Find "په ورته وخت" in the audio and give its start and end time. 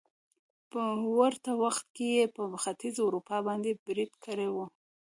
0.71-1.85